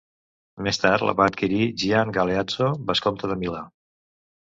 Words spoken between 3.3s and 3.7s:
de Milà.